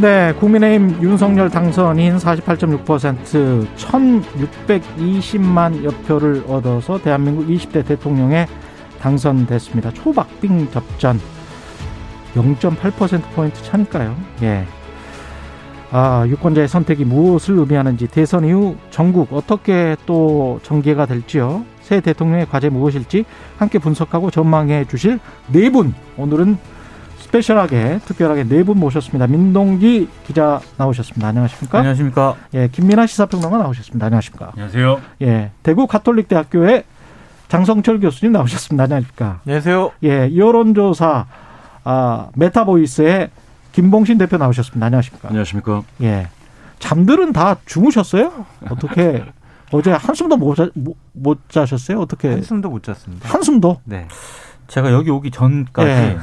네, 0.00 0.32
국민의힘 0.40 1.02
윤석열 1.02 1.50
당선인 1.50 2.16
48.6% 2.16 3.66
1,620만 3.76 5.84
여표를 5.84 6.42
얻어서 6.48 6.96
대한민국 6.96 7.46
20대 7.46 7.84
대통령에 7.84 8.46
당선됐습니다. 8.98 9.92
초박빙 9.92 10.70
접전 10.70 11.20
0.8%포인트 12.34 13.62
차니까요. 13.62 14.16
예. 14.40 14.64
아, 15.90 16.24
유권자의 16.26 16.66
선택이 16.66 17.04
무엇을 17.04 17.58
의미하는지 17.58 18.06
대선 18.06 18.46
이후 18.46 18.76
전국 18.88 19.34
어떻게 19.34 19.98
또 20.06 20.60
전개가 20.62 21.04
될지요. 21.04 21.66
새 21.82 22.00
대통령의 22.00 22.46
과제 22.46 22.70
무엇일지 22.70 23.26
함께 23.58 23.78
분석하고 23.78 24.30
전망해 24.30 24.86
주실 24.86 25.20
네 25.52 25.68
분. 25.68 25.92
오늘은 26.16 26.56
special하게 27.30 28.00
특별하게 28.04 28.44
네 28.44 28.64
분 28.64 28.78
모셨습니다. 28.78 29.26
민동기 29.28 30.08
기자 30.26 30.60
나오셨습니다. 30.76 31.28
안녕하십니까? 31.28 31.78
안녕하십니까? 31.78 32.34
예, 32.54 32.68
김민아 32.68 33.06
시사평론가 33.06 33.56
나오셨습니다. 33.58 34.06
안녕하십니까? 34.06 34.50
안녕하세요. 34.52 35.00
예, 35.22 35.50
대구 35.62 35.86
가톨릭대학교의 35.86 36.84
장성철 37.48 38.00
교수님 38.00 38.32
나오셨습니다. 38.32 38.84
안녕하십니까? 38.84 39.40
안녕하세요. 39.46 39.92
예, 40.04 40.36
여론조사 40.36 41.26
아, 41.84 42.28
메타보이스의 42.34 43.30
김봉신 43.72 44.18
대표 44.18 44.36
나오셨습니다. 44.36 44.84
안녕하십니까? 44.86 45.28
안녕하십니까? 45.28 45.82
예. 46.02 46.28
잠들은 46.80 47.32
다 47.32 47.56
주무셨어요? 47.64 48.44
어떻게 48.70 49.24
어제 49.72 49.92
한숨도 49.92 50.36
못, 50.36 50.56
자, 50.56 50.68
못, 50.74 50.96
못 51.12 51.38
자셨어요? 51.48 52.00
어떻게? 52.00 52.28
한숨도 52.28 52.68
못 52.70 52.82
잤습니다. 52.82 53.28
한숨도? 53.28 53.80
네. 53.84 54.08
제가 54.66 54.92
여기 54.92 55.10
오기 55.10 55.30
전까지 55.30 55.88
예. 55.88 56.18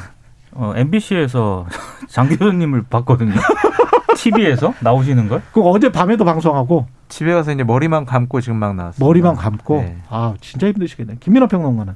어, 0.58 0.74
MBC에서 0.76 1.68
장 2.10 2.28
교수님을 2.28 2.84
봤거든요. 2.90 3.34
TV에서 4.16 4.74
나오시는 4.82 5.30
걸? 5.30 5.44
그 5.54 5.62
어제 5.62 5.92
밤에도 5.92 6.26
방송하고 6.26 6.88
집에 7.08 7.32
가서 7.34 7.52
이제 7.52 7.64
머리만 7.64 8.06
감고 8.06 8.42
지금 8.42 8.58
막 8.58 8.76
나왔어요. 8.76 9.06
머리만 9.06 9.36
감고 9.36 9.82
네. 9.82 9.98
아 10.10 10.34
진짜 10.42 10.68
힘드시겠네. 10.68 11.18
김민호 11.20 11.48
평론가는 11.48 11.94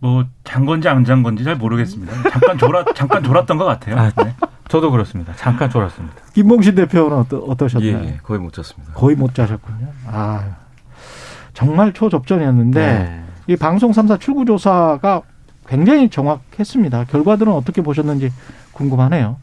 뭐잔 0.00 0.64
건지 0.64 0.88
안잔 0.88 1.22
건지 1.22 1.44
잘 1.44 1.56
모르겠습니다. 1.56 2.30
잠깐 2.30 2.56
졸아 2.58 2.84
잠깐 2.94 3.22
졸았던 3.22 3.58
것 3.58 3.64
같아요. 3.66 3.96
아, 3.98 4.10
네. 4.24 4.34
저도 4.68 4.90
그렇습니다. 4.90 5.34
잠깐 5.36 5.68
졸았습니다. 5.68 6.16
김봉신 6.32 6.74
대표는 6.74 7.18
어떠, 7.18 7.38
어떠셨나요? 7.38 7.90
예, 7.90 8.04
예, 8.06 8.18
거의 8.22 8.40
못 8.40 8.52
잤습니다. 8.54 8.94
거의 8.94 9.14
못 9.16 9.34
자셨군요. 9.34 9.88
아 10.06 10.56
정말 11.52 11.92
초접전이었는데 11.92 12.80
네. 12.80 13.24
이 13.48 13.56
방송 13.56 13.90
3사 13.92 14.18
출구조사가 14.18 15.22
굉장히 15.68 16.08
정확했습니다. 16.08 17.04
결과들은 17.04 17.52
어떻게 17.52 17.82
보셨는지 17.82 18.32
궁금하네요. 18.72 19.36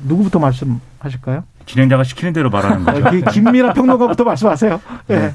누구부터 0.00 0.38
말씀하실까요? 0.38 1.44
진행자가 1.66 2.04
시키는 2.04 2.32
대로 2.32 2.50
말하는 2.50 2.84
거죠. 2.84 3.06
어, 3.06 3.10
기- 3.10 3.22
김민아 3.22 3.72
평론가부터 3.72 4.24
말씀하세요. 4.24 4.80
예. 5.10 5.16
네. 5.16 5.34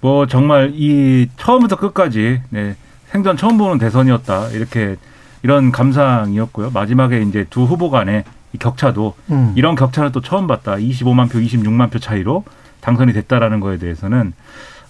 뭐 0.00 0.26
정말 0.26 0.72
이 0.74 1.28
처음부터 1.38 1.76
끝까지 1.76 2.42
네, 2.50 2.76
생전 3.08 3.38
처음 3.38 3.56
보는 3.56 3.78
대선이었다 3.78 4.48
이렇게 4.50 4.96
이런 5.42 5.72
감상이었고요. 5.72 6.70
마지막에 6.70 7.22
이제 7.22 7.46
두 7.48 7.64
후보 7.64 7.90
간의 7.90 8.24
이 8.52 8.58
격차도 8.58 9.14
음. 9.30 9.52
이런 9.56 9.74
격차는 9.74 10.12
또 10.12 10.20
처음 10.20 10.46
봤다. 10.46 10.74
25만 10.76 11.30
표, 11.30 11.38
26만 11.38 11.90
표 11.90 11.98
차이로 11.98 12.44
당선이 12.82 13.14
됐다라는 13.14 13.60
거에 13.60 13.78
대해서는 13.78 14.34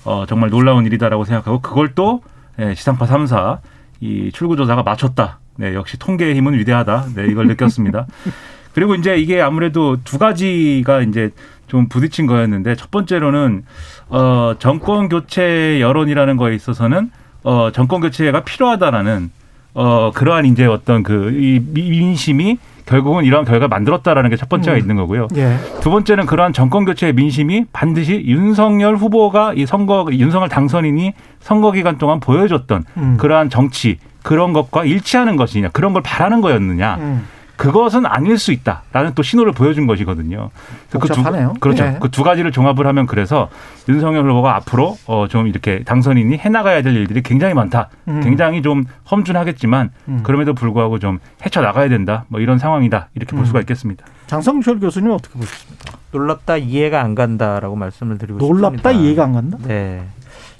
어, 0.05 0.25
정말 0.29 0.51
놀라운 0.51 0.85
일이다라고 0.85 1.25
생각하고 1.25 1.61
그걸 1.61 1.95
또 1.95 2.23
예, 2.59 2.75
시상파 2.75 3.07
3사 3.07 3.59
이 4.01 4.31
출구조사가 4.33 4.83
맞췄다. 4.83 5.39
네, 5.57 5.75
역시 5.75 5.99
통계의 5.99 6.35
힘은 6.35 6.55
위대하다. 6.55 7.07
네, 7.15 7.27
이걸 7.27 7.47
느꼈습니다. 7.47 8.07
그리고 8.75 8.95
이제 8.95 9.17
이게 9.17 9.41
아무래도 9.41 9.97
두 10.03 10.19
가지가 10.19 11.03
이제 11.03 11.31
좀 11.69 11.89
부딪힌 11.89 12.27
거였는데 12.27 12.75
첫 12.75 12.91
번째로는 12.91 13.65
어, 14.09 14.55
정권 14.59 15.09
교체 15.09 15.81
여론이라는 15.81 16.37
거에 16.37 16.55
있어서는 16.55 17.11
어, 17.45 17.71
정권 17.73 18.01
교체가 18.01 18.43
필요하다라는 18.45 19.31
어, 19.75 20.11
그러한 20.15 20.47
이제 20.47 20.65
어떤 20.67 21.03
그 21.03 21.31
이 21.35 21.61
민심이 21.75 22.59
결국은 22.87 23.25
이러한 23.25 23.45
결과를 23.47 23.69
만들었다라는 23.69 24.31
게 24.31 24.37
첫 24.37 24.49
번째가 24.49 24.77
음. 24.77 24.79
있는 24.81 24.97
거고요. 24.97 25.29
예. 25.37 25.57
두 25.81 25.91
번째는 25.91 26.27
그러한 26.27 26.53
정권 26.53 26.85
교체의 26.85 27.15
민심이 27.15 27.65
반드시 27.73 28.23
윤석열 28.27 28.97
후보가 28.97 29.55
이 29.55 29.65
선거 29.67 30.07
윤석열 30.13 30.49
당선인이 30.49 31.13
선거 31.41 31.73
기간 31.73 31.97
동안 31.99 32.21
보여줬던 32.21 32.85
음. 32.99 33.17
그러한 33.19 33.49
정치 33.51 33.99
그런 34.23 34.53
것과 34.53 34.85
일치하는 34.85 35.37
것이냐 35.37 35.69
그런 35.73 35.93
걸 35.93 36.03
바라는 36.03 36.41
거였느냐 36.43 36.97
음. 37.01 37.27
그것은 37.57 38.05
아닐 38.07 38.39
수 38.39 38.53
있다라는 38.53 39.13
또 39.15 39.23
신호를 39.23 39.53
보여준 39.53 39.87
것이거든요. 39.87 40.51
복잡하네요. 40.91 41.53
두, 41.55 41.61
그렇죠. 41.61 41.85
예. 41.85 41.99
그두 42.01 42.23
가지를 42.25 42.53
종합을 42.53 42.87
하면 42.87 43.07
그래서 43.07 43.49
윤석열 43.89 44.29
후보가 44.29 44.57
앞으로 44.57 44.97
어, 45.07 45.27
좀 45.29 45.47
이렇게 45.47 45.83
당선인이 45.85 46.37
해나가야 46.37 46.83
될 46.83 46.97
일들이 46.97 47.23
굉장히 47.23 47.55
많다. 47.55 47.91
음. 48.09 48.21
굉장히 48.23 48.63
좀 48.63 48.85
험준하겠지만 49.11 49.91
음. 50.09 50.21
그럼에도 50.25 50.55
불구하고 50.55 50.99
좀 50.99 51.21
헤쳐 51.45 51.61
나가야 51.61 51.89
된다. 51.89 52.25
뭐 52.29 52.41
이런 52.41 52.59
상황이다. 52.59 53.09
이렇게 53.15 53.33
볼 53.33 53.41
음. 53.41 53.47
수가 53.47 53.61
있겠습니다. 53.61 54.05
장성철 54.27 54.81
교수님 54.81 55.11
어떻게 55.13 55.39
보셨습니까? 55.39 55.99
놀랍다 56.11 56.57
이해가 56.57 57.03
안 57.03 57.15
간다라고 57.15 57.77
말씀을 57.77 58.19
드리고 58.19 58.39
놀랍다 58.39 58.91
싶습니다. 58.91 58.93
이해가 58.93 59.25
안 59.25 59.33
간다. 59.33 59.59
네. 59.63 60.03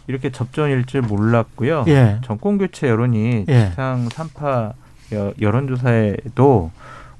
이렇게 0.07 0.31
접전일 0.31 0.85
줄 0.85 1.01
몰랐고요. 1.03 1.85
예. 1.89 2.19
정권 2.25 2.59
교체 2.59 2.89
여론이 2.89 3.47
예. 3.49 3.69
지상 3.71 4.09
3파 4.09 4.73
여론조사에도 5.41 6.71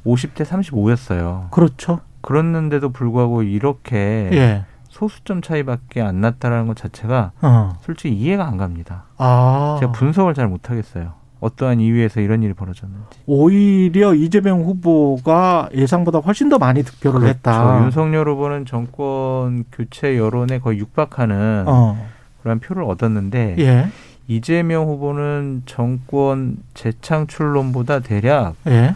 50대 0.05 0.45
35였어요. 0.45 1.51
그렇죠. 1.51 2.01
그랬는데도 2.21 2.91
불구하고 2.91 3.43
이렇게 3.43 4.31
예. 4.33 4.65
소수점 4.89 5.43
차이밖에 5.43 6.01
안 6.01 6.21
났다라는 6.21 6.67
것 6.67 6.77
자체가 6.77 7.33
어. 7.43 7.73
솔직히 7.83 8.15
이해가 8.15 8.47
안 8.47 8.57
갑니다. 8.57 9.05
아. 9.19 9.77
제가 9.81 9.93
분석을 9.93 10.35
잘 10.35 10.47
못하겠어요. 10.49 11.13
어떠한 11.41 11.81
이유에서 11.81 12.21
이런 12.21 12.43
일이 12.43 12.55
벌어졌는지. 12.55 13.19
오히려 13.27 14.15
이재명 14.15 14.63
후보가 14.63 15.69
예상보다 15.75 16.21
훨씬 16.21 16.49
더 16.49 16.57
많이 16.59 16.83
득표를 16.83 17.21
그렇죠. 17.21 17.35
했다. 17.35 17.83
윤석열 17.85 18.29
후보는 18.29 18.65
정권 18.65 19.65
교체 19.71 20.17
여론에 20.17 20.61
거의 20.61 20.79
육박하는 20.79 21.65
어. 21.67 22.09
그런 22.43 22.61
표를 22.61 22.85
얻었는데 22.85 23.57
예. 23.59 23.89
이재명 24.27 24.87
후보는 24.87 25.65
정권 25.67 26.57
재창출론보다 26.73 28.01
대략 28.01 28.55
예. 28.67 28.95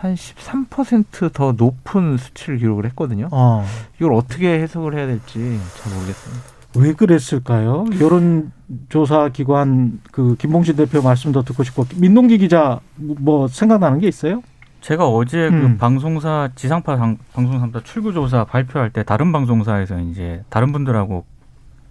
한 0.00 0.14
13%더 0.14 1.52
높은 1.52 2.16
수치를 2.16 2.58
기록을 2.58 2.86
했거든요. 2.86 3.28
어. 3.32 3.66
이걸 3.96 4.14
어떻게 4.14 4.58
해석을 4.60 4.96
해야 4.96 5.06
될지 5.06 5.60
잘 5.76 5.92
모르겠습니다. 5.92 6.42
왜 6.78 6.94
그랬을까요? 6.94 7.84
여론 8.00 8.50
조사 8.88 9.28
기관 9.28 10.00
그 10.10 10.36
김봉신 10.36 10.76
대표 10.76 11.02
말씀도 11.02 11.42
듣고 11.42 11.64
싶고 11.64 11.84
민동기 11.96 12.38
기자 12.38 12.80
뭐 12.96 13.46
생각나는 13.46 13.98
게 13.98 14.08
있어요? 14.08 14.42
제가 14.80 15.06
어제 15.06 15.48
음. 15.48 15.60
그 15.60 15.76
방송사 15.76 16.48
지상파 16.54 16.96
방, 16.96 17.18
방송사보다 17.34 17.84
출구 17.84 18.14
조사 18.14 18.44
발표할 18.44 18.90
때 18.90 19.02
다른 19.02 19.32
방송사에서 19.32 20.00
이제 20.00 20.42
다른 20.48 20.72
분들하고 20.72 21.26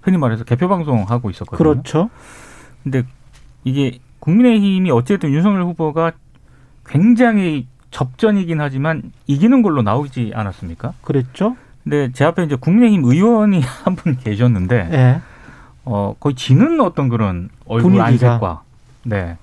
흔히 0.01 0.17
말해서 0.17 0.45
개표 0.45 0.67
방송 0.67 1.03
하고 1.03 1.29
있었거든요. 1.29 1.57
그렇죠. 1.57 2.09
근데 2.81 3.03
이게 3.63 3.99
국민의힘이 4.19 4.89
어쨌든 4.89 5.31
윤석열 5.31 5.63
후보가 5.65 6.13
굉장히 6.87 7.67
접전이긴 7.91 8.61
하지만 8.61 9.01
이기는 9.27 9.61
걸로 9.61 9.81
나오지 9.81 10.31
않았습니까? 10.35 10.93
그랬죠. 11.03 11.55
근데 11.83 12.11
제 12.13 12.25
앞에 12.25 12.43
이제 12.43 12.55
국민의힘 12.55 13.03
의원이 13.05 13.61
한 13.83 13.95
분 13.95 14.17
계셨는데 14.17 14.89
예. 14.91 15.21
어 15.85 16.13
거의 16.19 16.35
지는 16.35 16.79
어떤 16.81 17.09
그런 17.09 17.49
얼굴 17.65 17.91
분위기가. 17.93 18.05
안색과 18.33 18.61
네. 19.05 19.37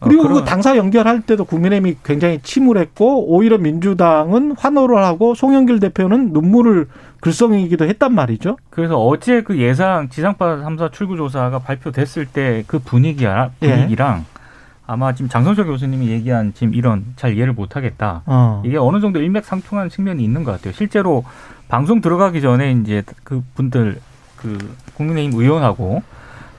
어, 0.00 0.06
그리고 0.06 0.28
그 0.28 0.44
당사 0.44 0.76
연결할 0.76 1.20
때도 1.22 1.44
국민의힘이 1.44 1.96
굉장히 2.04 2.40
침울했고 2.42 3.26
오히려 3.34 3.58
민주당은 3.58 4.54
환호를 4.58 4.96
하고 5.04 5.34
송영길 5.34 5.80
대표는 5.80 6.32
눈물을 6.32 6.88
글썽이기도 7.20 7.84
했단 7.84 8.12
말이죠. 8.14 8.56
그래서 8.70 8.96
어제 9.04 9.42
그 9.42 9.58
예상 9.58 10.08
지상파 10.08 10.56
3사 10.64 10.90
출구 10.92 11.16
조사가 11.16 11.58
발표됐을 11.60 12.26
때 12.26 12.64
그 12.66 12.78
분위기야 12.78 13.50
예. 13.62 13.68
분위기랑 13.74 14.24
아마 14.86 15.12
지금 15.14 15.28
장성철 15.28 15.66
교수님이 15.66 16.08
얘기한 16.08 16.52
지금 16.54 16.74
이런 16.74 17.04
잘 17.16 17.34
이해를 17.34 17.52
못하겠다. 17.52 18.22
어. 18.26 18.62
이게 18.64 18.76
어느 18.76 19.00
정도 19.00 19.20
일맥상통하는 19.20 19.90
측면이 19.90 20.22
있는 20.22 20.44
것 20.44 20.52
같아요. 20.52 20.72
실제로 20.72 21.24
방송 21.68 22.00
들어가기 22.00 22.40
전에 22.40 22.72
이제 22.72 23.02
그 23.24 23.42
분들 23.54 24.00
그 24.36 24.58
국민의힘 24.94 25.38
의원하고 25.38 26.02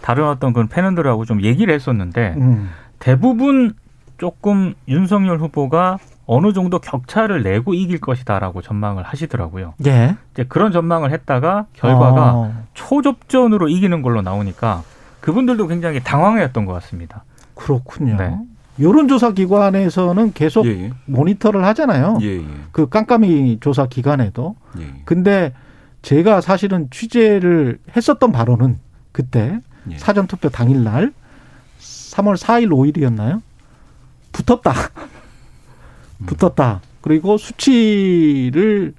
다른 0.02 0.28
어떤 0.28 0.54
그런 0.54 0.68
패널들하고 0.68 1.26
좀 1.26 1.44
얘기를 1.44 1.74
했었는데 1.74 2.36
음. 2.38 2.70
대부분 3.00 3.74
조금 4.18 4.74
윤석열 4.88 5.38
후보가 5.40 5.98
어느 6.26 6.54
정도 6.54 6.80
격차를 6.80 7.44
내고 7.44 7.74
이길 7.74 8.00
것이다라고 8.00 8.62
전망을 8.62 9.04
하시더라고요. 9.04 9.74
예. 9.86 10.16
이제 10.34 10.46
그런 10.48 10.72
전망을 10.72 11.12
했다가 11.12 11.66
결과가 11.74 12.32
어. 12.34 12.64
초접전으로 12.74 13.68
이기는 13.68 14.02
걸로 14.02 14.22
나오니까 14.22 14.84
그분들도 15.20 15.68
굉장히 15.68 16.02
당황했던 16.02 16.66
것 16.66 16.74
같습니다. 16.74 17.24
그렇군요. 17.56 18.18
네. 18.18 18.38
여론조사 18.80 19.34
기관에서는 19.34 20.34
계속 20.34 20.66
예, 20.66 20.72
예. 20.72 20.92
모니터를 21.06 21.64
하잖아요. 21.66 22.18
예, 22.22 22.38
예. 22.38 22.46
그 22.72 22.90
깜깜이 22.90 23.60
조사 23.62 23.86
기관에도. 23.86 24.56
예. 24.80 25.02
근데 25.06 25.54
제가 26.02 26.42
사실은 26.42 26.90
취재를 26.90 27.80
했었던 27.96 28.32
바로는 28.32 28.80
그때 29.12 29.60
예. 29.92 29.98
사전 29.98 30.26
투표 30.28 30.50
당일날 30.50 31.14
3월 31.80 32.36
4일 32.36 32.70
5일이었나요? 32.70 33.42
붙었다. 34.32 34.72
음. 36.22 36.26
붙었다. 36.26 36.82
그리고 37.02 37.38
수치를 37.38 38.94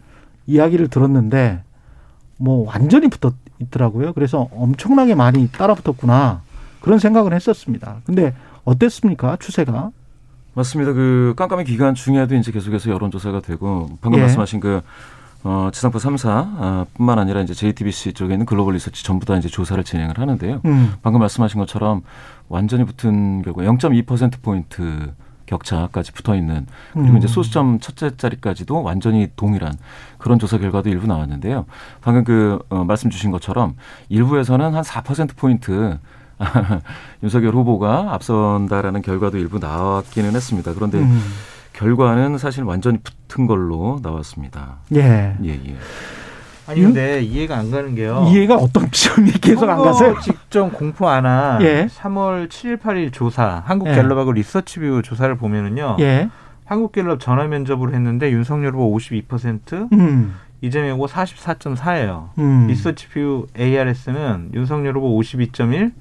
이야기를 0.47 0.89
들었는데 0.89 1.63
뭐 2.37 2.67
완전히 2.67 3.09
붙어 3.09 3.33
있더라고요. 3.59 4.13
그래서 4.13 4.49
엄청나게 4.53 5.15
많이 5.15 5.49
따라 5.51 5.75
붙었구나. 5.75 6.43
그런 6.85 6.99
생각을 6.99 7.33
했었습니다. 7.33 8.03
근데 8.05 8.35
어땠습니까? 8.65 9.39
추세가? 9.41 9.91
맞습니다. 10.53 10.93
그 10.93 11.33
깜깜이 11.35 11.65
기간 11.65 11.95
중에도 11.95 12.35
이제 12.35 12.53
계속해서 12.53 12.91
여론조사가 12.91 13.41
되고 13.41 13.89
방금 14.03 14.19
예. 14.19 14.25
말씀하신 14.25 14.61
그 14.61 14.83
어, 15.45 15.71
지상파 15.73 15.99
3사 15.99 16.29
아, 16.29 16.85
뿐만 16.93 17.19
아니라 17.19 17.41
이제 17.41 17.55
JTBC 17.55 18.13
쪽에 18.13 18.35
있는 18.35 18.45
글로벌 18.45 18.75
리서치 18.75 19.03
전부 19.03 19.25
다 19.25 19.35
이제 19.37 19.49
조사를 19.49 19.83
진행을 19.83 20.19
하는데요. 20.19 20.61
음. 20.67 20.93
방금 21.03 21.21
말씀하신 21.21 21.59
것처럼 21.59 22.03
완전히 22.51 22.85
붙은 22.85 23.41
결과 23.41 23.63
0.2% 23.63 24.43
포인트 24.43 25.15
격차까지 25.47 26.13
붙어 26.13 26.37
있는 26.37 26.67
그리고 26.93 27.13
음. 27.13 27.17
이제 27.17 27.27
소수점 27.27 27.81
첫째 27.81 28.15
자리까지도 28.15 28.83
완전히 28.83 29.31
동일한 29.37 29.73
그런 30.19 30.39
조사 30.39 30.59
결과도 30.59 30.91
일부 30.91 31.07
나왔는데요. 31.07 31.65
방금 32.03 32.25
그 32.25 32.59
어, 32.69 32.85
말씀 32.85 33.09
주신 33.09 33.31
것처럼 33.31 33.75
일부에서는 34.11 34.75
한 34.75 34.83
4% 34.83 35.35
포인트 35.35 35.99
윤석열 37.23 37.55
후보가 37.55 38.13
앞선다라는 38.15 39.03
결과도 39.03 39.39
일부 39.39 39.59
나왔기는 39.59 40.35
했습니다. 40.35 40.73
그런데 40.75 40.99
음. 40.99 41.21
결과는 41.73 42.39
사실 42.39 42.63
완전히 42.65 42.99
붙은 42.99 43.47
걸로 43.47 44.01
나왔습니다. 44.03 44.77
예. 44.95 45.37
예, 45.45 45.49
예. 45.49 45.77
아니 46.67 46.81
근데 46.81 47.23
이해가 47.23 47.59
안 47.59 47.71
가는 47.71 47.95
게요. 47.95 48.27
이해가 48.29 48.57
어떤 48.57 48.91
점이 48.91 49.33
계속 49.43 49.69
안 49.69 49.83
가세요? 49.83 50.17
직전 50.23 50.71
공포 50.73 51.09
안한 51.09 51.61
예. 51.63 51.87
3월 51.87 52.49
7일 52.49 52.81
8일 52.81 53.13
조사 53.13 53.63
한국 53.67 53.89
예. 53.89 53.95
갤럽하고 53.95 54.33
리서치뷰 54.33 55.03
조사를 55.03 55.37
보면은요. 55.37 55.97
예. 56.01 56.31
한국 56.65 56.93
갤럽 56.93 57.21
전화 57.21 57.47
면접을 57.47 57.93
했는데 57.93 58.31
윤석열 58.31 58.73
후보 58.73 58.97
52%, 58.97 59.93
음. 59.93 60.35
이재명 60.63 60.97
후보 60.97 61.07
44.4예요. 61.07 62.31
음. 62.39 62.67
리서치뷰 62.69 63.49
ARS는 63.59 64.53
윤석열 64.55 64.97
후보 64.97 65.21
52.1, 65.21 65.93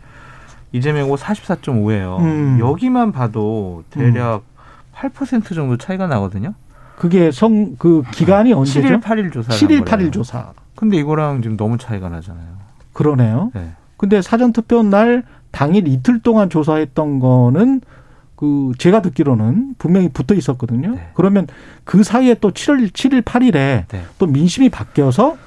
이재명 0.73 1.05
후보 1.05 1.15
44.5예요. 1.15 2.19
음. 2.19 2.57
여기만 2.59 3.11
봐도 3.13 3.83
대략 3.91 4.43
8% 4.95 5.55
정도 5.55 5.77
차이가 5.77 6.07
나거든요. 6.07 6.53
그게 6.97 7.31
성 7.31 7.75
그 7.77 8.03
기간이 8.11 8.53
언제죠? 8.53 8.87
7일 8.87 9.01
8일 9.01 9.31
조사. 9.31 9.51
7일 9.53 9.85
8일 9.85 10.11
조사. 10.11 10.51
근데 10.75 10.97
이거랑 10.97 11.41
지금 11.41 11.55
너무 11.57 11.77
차이가 11.77 12.09
나잖아요. 12.09 12.45
그러네요. 12.91 13.51
네. 13.53 13.71
근데 13.97 14.21
사전 14.21 14.51
투표 14.51 14.83
날 14.83 15.23
당일 15.51 15.87
이틀 15.87 16.19
동안 16.19 16.49
조사했던 16.49 17.19
거는 17.19 17.81
그 18.35 18.71
제가 18.77 19.01
듣기로는 19.01 19.75
분명히 19.77 20.09
붙어 20.09 20.33
있었거든요. 20.35 20.91
네. 20.95 21.09
그러면 21.13 21.47
그 21.83 22.03
사이에 22.03 22.35
또 22.35 22.51
7월 22.51 22.89
7일 22.91 23.21
8일에 23.23 23.87
네. 23.87 24.05
또 24.17 24.25
민심이 24.27 24.69
바뀌어서 24.69 25.37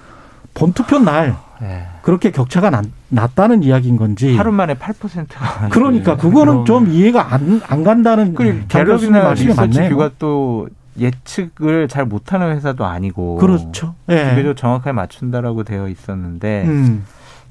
본 0.54 0.72
투표 0.72 0.98
날 0.98 1.36
네. 1.60 1.86
그렇게 2.06 2.30
격차가 2.30 2.70
났, 2.70 2.84
났다는 3.08 3.64
이야기인 3.64 3.96
건지. 3.96 4.36
하루 4.36 4.52
만에 4.52 4.74
8%가 4.74 5.68
그러니까 5.70 6.16
그거는 6.16 6.64
좀 6.64 6.86
이해가 6.86 7.34
안, 7.34 7.60
안 7.66 7.82
간다는 7.82 8.32
그리고 8.32 8.64
갤럽이나 8.68 9.24
말씀이 9.24 9.52
맞네요. 9.52 9.70
리서치 9.70 9.88
뷰가 9.90 10.10
또 10.16 10.68
예측을 11.00 11.88
잘 11.88 12.04
못하는 12.04 12.54
회사도 12.54 12.84
아니고 12.84 13.38
그렇죠. 13.38 13.96
예. 14.08 14.40
좀 14.40 14.54
정확하게 14.54 14.92
맞춘다라고 14.92 15.64
되어 15.64 15.88
있었는데 15.88 16.66
음. 16.68 17.04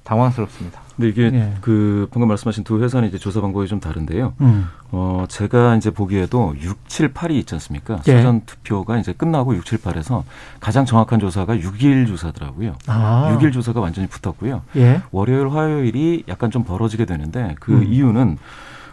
당황스럽습니다. 0.05 0.81
근데 0.95 1.09
이게 1.09 1.23
예. 1.37 1.53
그 1.59 2.07
방금 2.11 2.29
말씀하신 2.29 2.63
두 2.63 2.81
회사는 2.81 3.09
이제 3.09 3.17
조사 3.17 3.41
방법이 3.41 3.67
좀 3.67 3.81
다른데요. 3.81 4.33
음. 4.39 4.69
어, 4.91 5.25
제가 5.27 5.75
이제 5.75 5.89
보기에도 5.89 6.55
6, 6.61 6.87
7, 6.87 7.13
8이 7.13 7.31
있지 7.31 7.53
않습니까? 7.55 7.99
예. 8.07 8.15
사전 8.15 8.45
투표가 8.45 8.97
이제 8.99 9.11
끝나고 9.11 9.55
6, 9.57 9.65
7, 9.65 9.79
8에서 9.79 10.23
가장 10.61 10.85
정확한 10.85 11.19
조사가 11.19 11.57
6일 11.57 12.07
조사더라고요. 12.07 12.75
아. 12.87 13.37
6일 13.37 13.51
조사가 13.51 13.81
완전히 13.81 14.07
붙었고요. 14.07 14.61
예. 14.77 15.01
월요일, 15.11 15.49
화요일이 15.49 16.23
약간 16.29 16.49
좀 16.49 16.63
벌어지게 16.63 17.03
되는데 17.05 17.55
그 17.59 17.73
음. 17.73 17.83
이유는 17.83 18.37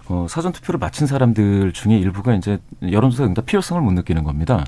어, 0.09 0.27
사전 0.29 0.51
투표를 0.51 0.79
마친 0.79 1.07
사람들 1.07 1.73
중에 1.73 1.97
일부가 1.97 2.35
이제 2.35 2.59
여론조사 2.83 3.25
응답 3.25 3.47
필요성을 3.47 3.81
못 3.81 3.93
느끼는 3.93 4.25
겁니다. 4.25 4.65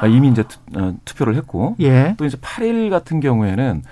아, 0.00 0.06
이미 0.06 0.28
이제 0.28 0.44
투, 0.44 0.58
어, 0.76 0.94
투표를 1.04 1.34
했고 1.36 1.76
예. 1.80 2.14
또 2.16 2.24
이제 2.24 2.38
8일 2.38 2.88
같은 2.88 3.20
경우에는 3.20 3.82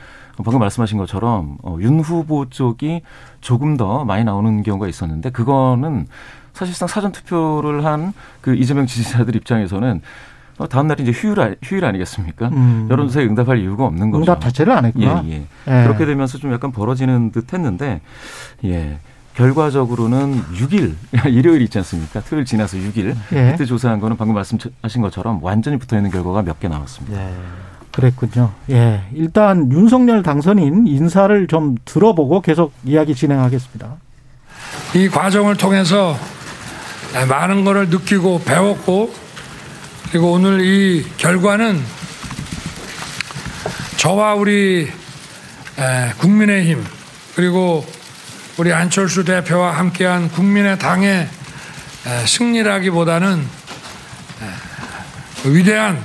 방금 0.45 0.61
말씀하신 0.61 0.99
것처럼 0.99 1.59
어, 1.63 1.77
윤 1.81 2.01
후보 2.01 2.49
쪽이 2.49 3.03
조금 3.41 3.77
더 3.77 4.05
많이 4.05 4.25
나오는 4.25 4.63
경우가 4.63 4.87
있었는데 4.89 5.31
그거는 5.31 6.07
사실상 6.53 6.89
사전 6.89 7.13
투표를 7.13 7.85
한 7.85 8.13
그 8.41 8.55
이재명 8.55 8.87
지지자들 8.87 9.37
입장에서는 9.37 10.01
어, 10.59 10.69
다음 10.69 10.87
날이 10.89 11.03
이제 11.05 11.13
휴일 11.13 11.41
아- 11.41 11.55
휴일 11.63 11.85
아니겠습니까? 11.85 12.49
음. 12.49 12.89
여론조사에 12.91 13.25
응답할 13.27 13.59
이유가 13.59 13.85
없는 13.85 14.11
거죠. 14.11 14.23
응답 14.23 14.41
자체를 14.41 14.73
안 14.73 14.85
했구나. 14.87 15.23
예, 15.27 15.31
예. 15.31 15.35
예. 15.69 15.83
그렇게 15.85 16.05
되면서 16.05 16.39
좀 16.39 16.53
약간 16.53 16.73
벌어지는 16.73 17.31
듯 17.31 17.53
했는데, 17.53 18.01
예. 18.65 18.99
결과적으로는 19.35 20.43
6일, 20.55 20.95
일요일 21.31 21.63
있지 21.63 21.79
않습니까? 21.79 22.21
토요일 22.23 22.45
지나서 22.45 22.77
6일. 22.77 23.15
예. 23.35 23.53
그때 23.53 23.65
조사한 23.67 24.01
거는 24.01 24.17
방금 24.17 24.35
말씀하신 24.35 25.01
것처럼 25.03 25.39
완전히 25.43 25.77
붙어 25.79 25.97
있는 25.97 26.11
결과가 26.11 26.43
몇 26.43 26.59
개 26.59 26.67
나왔습니다. 26.67 27.17
네. 27.99 28.11
그랬군요. 28.11 28.53
예. 28.71 29.03
일단 29.13 29.71
윤석열 29.73 30.23
당선인 30.23 30.87
인사를 30.87 31.49
좀 31.49 31.77
들어보고 31.85 32.41
계속 32.43 32.73
이야기 32.85 33.15
진행하겠습니다. 33.15 33.97
이 34.95 35.09
과정을 35.09 35.57
통해서 35.57 36.17
많은 37.29 37.65
것을 37.65 37.89
느끼고 37.89 38.43
배웠고 38.45 39.13
그리고 40.11 40.33
오늘 40.33 40.61
이 40.61 41.05
결과는 41.17 41.81
저와 43.97 44.35
우리 44.35 44.89
에, 45.79 46.13
국민의힘 46.19 46.85
그리고 47.35 47.85
우리 48.59 48.73
안철수 48.73 49.25
대표와 49.25 49.73
함께한 49.73 50.31
국민의 50.31 50.79
당의 50.79 51.29
에, 52.07 52.27
승리라기보다는 52.27 53.45
에, 55.45 55.51
위대한 55.51 56.03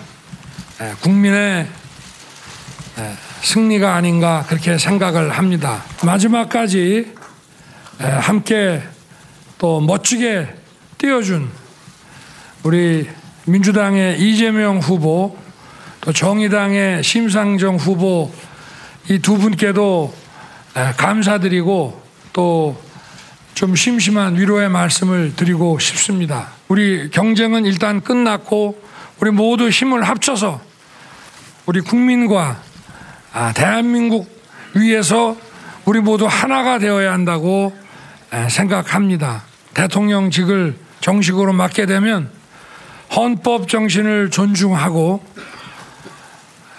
에, 0.81 0.93
국민의 1.01 1.61
에, 1.61 1.82
승리가 3.41 3.95
아닌가 3.95 4.45
그렇게 4.47 4.77
생각을 4.77 5.31
합니다. 5.31 5.83
마지막까지 6.03 7.13
에, 8.01 8.03
함께 8.05 8.81
또 9.57 9.81
멋지게 9.81 10.47
띄워준 10.97 11.49
우리 12.63 13.07
민주당의 13.45 14.19
이재명 14.21 14.79
후보 14.79 15.37
또 16.01 16.13
정의당의 16.13 17.03
심상정 17.03 17.75
후보 17.77 18.31
이 19.09 19.19
두 19.19 19.37
분께도 19.37 20.13
에, 20.75 20.91
감사드리고 20.97 22.01
또 22.33 22.93
좀 23.53 23.75
심심한 23.75 24.35
위로의 24.35 24.67
말씀을 24.69 25.35
드리고 25.35 25.77
싶습니다. 25.77 26.49
우리 26.67 27.09
경쟁은 27.11 27.65
일단 27.65 28.01
끝났고 28.01 28.81
우리 29.19 29.29
모두 29.31 29.69
힘을 29.69 30.03
합쳐서 30.03 30.59
우리 31.67 31.81
국민과 31.81 32.61
아, 33.35 33.51
대한민국 33.51 34.29
위해서 34.75 35.35
우리 35.85 35.99
모두 35.99 36.27
하나가 36.27 36.77
되어야 36.77 37.11
한다고 37.11 37.75
에, 38.31 38.47
생각합니다. 38.47 39.43
대통령직을 39.73 40.77
정식으로 41.01 41.51
맡게 41.51 41.87
되면 41.87 42.29
헌법 43.15 43.67
정신을 43.67 44.29
존중하고 44.29 45.23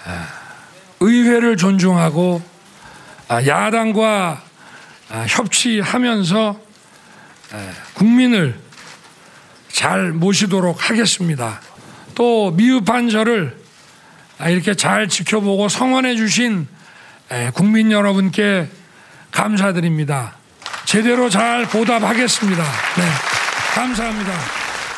에, 0.06 0.11
의회를 1.00 1.56
존중하고 1.56 2.40
아, 3.26 3.44
야당과 3.44 4.40
아, 5.11 5.26
협치하면서 5.28 6.61
에, 7.52 7.70
국민을 7.94 8.61
잘 9.73 10.12
모시도록 10.12 10.88
하겠습니다. 10.88 11.61
또 12.14 12.52
미흡한 12.52 13.11
저를 13.11 13.56
아, 13.56 13.63
이렇게 14.50 14.74
잘 14.74 15.08
지켜보고 15.08 15.68
성원해 15.68 16.16
주신 16.16 16.66
에, 17.30 17.50
국민 17.54 17.90
여러분께 17.90 18.68
감사드립니다. 19.30 20.34
제대로 20.84 21.28
잘 21.28 21.66
보답하겠습니다. 21.66 22.62
네, 22.62 23.02
감사합니다. 23.74 24.32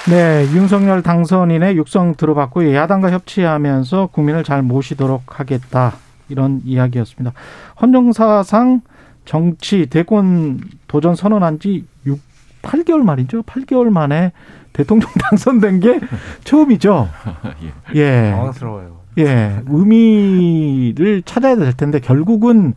네, 0.09 0.47
윤석열 0.55 1.03
당선인의 1.03 1.77
육성 1.77 2.17
들어봤고 2.17 2.75
야당과 2.75 3.11
협치하면서 3.11 4.09
국민을 4.13 4.45
잘 4.45 4.63
모시도록 4.63 5.41
하겠다. 5.41 5.95
이런 6.29 6.61
이야기였습니다. 6.65 7.33
헌정사상 7.81 8.83
정치 9.25 9.87
대권 9.87 10.61
도전 10.87 11.15
선언한 11.15 11.61
지 11.61 11.87
6, 12.05 12.21
8개월 12.63 13.03
만이죠. 13.03 13.43
8개월 13.43 13.91
만에 13.91 14.33
대통령 14.73 15.09
당선된 15.19 15.81
게 15.81 16.01
처음이죠. 16.45 17.09
예. 17.95 17.99
예. 17.99 18.31
당황스러워요. 18.33 19.06
예. 19.19 19.63
의미를 19.67 21.23
찾아야 21.23 21.57
될 21.57 21.73
텐데 21.73 22.01
결국은 22.01 22.75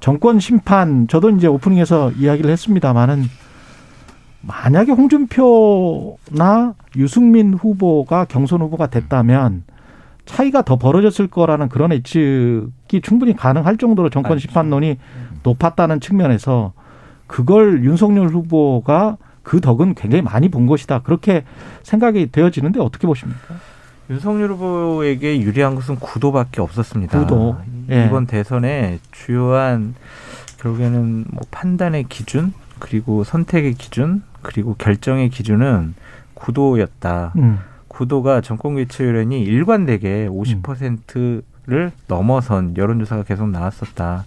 정권 0.00 0.40
심판 0.40 1.06
저도 1.06 1.30
이제 1.30 1.46
오프닝에서 1.46 2.12
이야기를 2.12 2.50
했습니다만은 2.50 3.24
만약에 4.40 4.92
홍준표나 4.92 6.74
유승민 6.96 7.54
후보가 7.54 8.24
경선 8.24 8.60
후보가 8.62 8.88
됐다면 8.88 9.62
차이가 10.24 10.62
더 10.62 10.76
벌어졌을 10.76 11.28
거라는 11.28 11.68
그런 11.68 11.92
예측이 11.92 13.00
충분히 13.02 13.36
가능할 13.36 13.76
정도로 13.76 14.10
정권 14.10 14.38
심판론이 14.38 14.98
높았다는 15.42 16.00
측면에서 16.00 16.72
그걸 17.26 17.84
윤석열 17.84 18.28
후보가 18.28 19.18
그 19.42 19.60
덕은 19.60 19.94
굉장히 19.94 20.22
많이 20.22 20.48
본 20.48 20.66
것이다. 20.66 21.00
그렇게 21.02 21.44
생각이 21.82 22.30
되어지는데 22.30 22.80
어떻게 22.80 23.06
보십니까? 23.06 23.54
윤석열 24.10 24.50
후보에게 24.52 25.40
유리한 25.40 25.74
것은 25.74 25.96
구도밖에 25.96 26.60
없었습니다. 26.60 27.20
구도. 27.20 27.56
예. 27.90 28.06
이번 28.06 28.26
대선의 28.26 29.00
주요한 29.10 29.94
결국에는 30.58 31.24
뭐 31.30 31.42
판단의 31.50 32.04
기준 32.04 32.52
그리고 32.78 33.24
선택의 33.24 33.74
기준 33.74 34.22
그리고 34.42 34.74
결정의 34.74 35.28
기준은 35.28 35.94
구도였다. 36.34 37.32
음. 37.36 37.58
구도가 37.88 38.40
정권 38.40 38.74
교체율이 38.74 39.42
일관되게 39.42 40.28
50%를 40.28 41.92
넘어선 42.08 42.76
여론조사가 42.76 43.24
계속 43.24 43.48
나왔었다. 43.50 44.24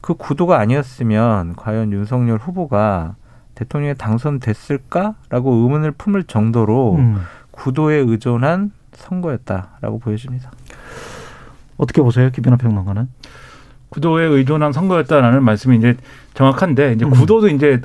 그 0.00 0.14
구도가 0.14 0.58
아니었으면 0.58 1.56
과연 1.56 1.92
윤석열 1.92 2.38
후보가 2.38 3.14
대통령에 3.54 3.94
당선됐을까라고 3.94 5.54
의문을 5.54 5.92
품을 5.92 6.24
정도로 6.24 6.96
음. 6.96 7.22
구도에 7.52 7.96
의존한 7.96 8.72
선거였다라고 8.96 9.98
보여집니다. 9.98 10.50
어떻게 11.76 12.02
보세요, 12.02 12.30
김연아 12.30 12.56
평론가는? 12.56 13.08
구도에 13.88 14.24
의존한 14.24 14.72
선거였다라는 14.72 15.42
말씀이 15.44 15.76
이제 15.76 15.96
정확한데 16.34 16.92
이제 16.94 17.04
음. 17.04 17.10
구도도 17.10 17.48
이제 17.48 17.80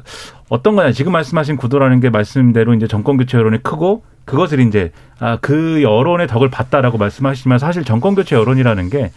어떤 0.49 0.75
거냐 0.75 0.91
지금 0.91 1.11
말씀하신 1.11 1.57
구도라는 1.57 1.99
게 1.99 2.09
말씀대로 2.09 2.73
이제 2.73 2.87
정권 2.87 3.17
교체 3.17 3.37
여론이 3.37 3.63
크고 3.63 4.03
그것을 4.25 4.59
이제 4.61 4.91
아 5.19 5.37
그 5.39 5.81
여론의 5.83 6.27
덕을 6.27 6.49
봤다라고 6.49 6.97
말씀하시지만 6.97 7.59
사실 7.59 7.83
정권 7.83 8.15
교체 8.15 8.35
여론이라는 8.35 8.89
게 8.89 9.11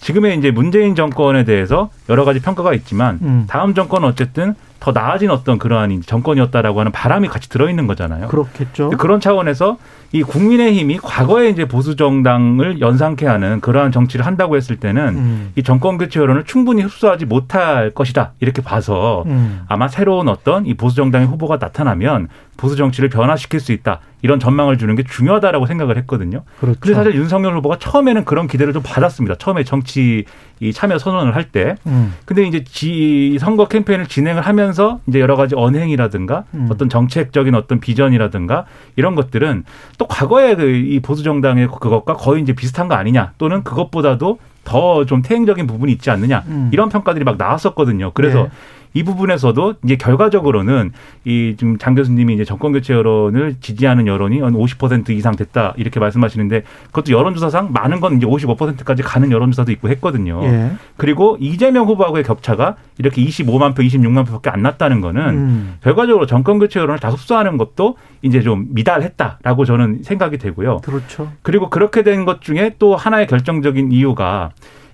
지금의 0.00 0.38
이제 0.38 0.50
문재인 0.50 0.94
정권에 0.94 1.44
대해서 1.44 1.90
여러 2.08 2.24
가지 2.24 2.40
평가가 2.40 2.72
있지만 2.74 3.18
음. 3.22 3.44
다음 3.48 3.74
정권은 3.74 4.08
어쨌든 4.08 4.54
더 4.80 4.92
나아진 4.92 5.30
어떤 5.30 5.58
그러한 5.58 6.02
정권이었다라고 6.04 6.80
하는 6.80 6.90
바람이 6.90 7.28
같이 7.28 7.48
들어있는 7.48 7.86
거잖아요. 7.86 8.28
그렇겠죠. 8.28 8.90
그런 8.90 9.20
차원에서 9.20 9.76
이 10.12 10.22
국민의힘이 10.22 10.98
과거에 10.98 11.50
이제 11.50 11.66
보수 11.66 11.94
정당을 11.94 12.80
연상케 12.80 13.26
하는 13.26 13.60
그러한 13.60 13.92
정치를 13.92 14.26
한다고 14.26 14.56
했을 14.56 14.76
때는 14.76 15.08
음. 15.08 15.52
이 15.54 15.62
정권 15.62 15.98
교체 15.98 16.18
여론을 16.18 16.44
충분히 16.44 16.82
흡수하지 16.82 17.26
못할 17.26 17.90
것이다 17.90 18.32
이렇게 18.40 18.62
봐서 18.62 19.22
음. 19.26 19.60
아마 19.68 19.86
새로운 19.86 20.28
어떤 20.28 20.66
이 20.66 20.74
보수 20.74 20.96
정당의 20.96 21.28
후보가 21.28 21.58
나타나면 21.60 22.28
보수 22.60 22.76
정치를 22.76 23.08
변화시킬 23.08 23.58
수 23.58 23.72
있다 23.72 24.00
이런 24.20 24.38
전망을 24.38 24.76
주는 24.76 24.94
게 24.94 25.02
중요하다라고 25.02 25.64
생각을 25.64 25.96
했거든요. 25.98 26.42
그렇죠. 26.60 26.78
근데 26.78 26.94
사실 26.94 27.14
윤석열 27.14 27.56
후보가 27.56 27.78
처음에는 27.78 28.26
그런 28.26 28.46
기대를 28.46 28.74
좀 28.74 28.82
받았습니다. 28.84 29.36
처음에 29.36 29.64
정치 29.64 30.26
이 30.60 30.72
참여 30.74 30.98
선언을 30.98 31.34
할 31.34 31.44
때. 31.44 31.76
음. 31.86 32.14
근데 32.26 32.46
이제 32.46 32.62
지 32.64 33.38
선거 33.40 33.66
캠페인을 33.66 34.06
진행을 34.06 34.42
하면서 34.42 35.00
이제 35.06 35.20
여러 35.20 35.36
가지 35.36 35.54
언행이라든가 35.54 36.44
음. 36.52 36.68
어떤 36.70 36.90
정책적인 36.90 37.54
어떤 37.54 37.80
비전이라든가 37.80 38.66
이런 38.96 39.14
것들은 39.14 39.64
또 39.96 40.06
과거의 40.06 40.56
그이 40.56 41.00
보수 41.00 41.22
정당의 41.22 41.68
그것과 41.68 42.14
거의 42.14 42.42
이제 42.42 42.52
비슷한 42.52 42.88
거 42.88 42.94
아니냐 42.94 43.32
또는 43.38 43.64
그것보다도 43.64 44.38
더 44.64 45.04
좀 45.06 45.22
태행적인 45.22 45.66
부분이 45.66 45.90
있지 45.92 46.10
않느냐 46.10 46.44
음. 46.48 46.68
이런 46.72 46.90
평가들이 46.90 47.24
막 47.24 47.38
나왔었거든요. 47.38 48.12
그래서 48.12 48.42
네. 48.44 48.50
이 48.92 49.02
부분에서도 49.02 49.74
이제 49.84 49.96
결과적으로는 49.96 50.92
이 51.24 51.54
지금 51.58 51.78
장 51.78 51.94
교수님이 51.94 52.34
이제 52.34 52.44
정권 52.44 52.72
교체 52.72 52.92
여론을 52.94 53.56
지지하는 53.60 54.06
여론이 54.06 54.40
한 54.40 54.52
50% 54.54 55.10
이상 55.10 55.36
됐다 55.36 55.74
이렇게 55.76 56.00
말씀하시는데 56.00 56.62
그것도 56.86 57.12
여론조사상 57.12 57.72
많은 57.72 58.00
건 58.00 58.16
이제 58.16 58.26
55%까지 58.26 59.02
가는 59.02 59.30
여론조사도 59.30 59.70
있고 59.72 59.88
했거든요. 59.90 60.40
예. 60.44 60.72
그리고 60.96 61.36
이재명 61.40 61.86
후보하고의 61.86 62.24
격차가 62.24 62.76
이렇게 62.98 63.24
25만 63.24 63.74
표, 63.74 63.82
26만 63.82 64.26
표밖에 64.26 64.50
안 64.50 64.62
났다는 64.62 65.00
거는 65.00 65.22
음. 65.28 65.74
결과적으로 65.82 66.26
정권 66.26 66.58
교체 66.58 66.80
여론을 66.80 66.98
다 66.98 67.10
흡수하는 67.10 67.56
것도 67.58 67.96
이제 68.22 68.40
좀 68.42 68.66
미달했다라고 68.70 69.64
저는 69.64 70.02
생각이 70.02 70.38
되고요. 70.38 70.78
그렇죠. 70.84 71.30
그리고 71.42 71.70
그렇게 71.70 72.02
된 72.02 72.20
것 72.24 72.42
중에 72.42 72.74
또 72.78 72.96
하나의 72.96 73.26
결정적인 73.26 73.92
이유가 73.92 74.50